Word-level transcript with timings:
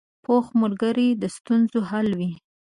پوخ 0.23 0.45
ملګری 0.61 1.09
د 1.21 1.23
ستونزو 1.35 1.79
حل 1.89 2.09
وي 2.19 2.31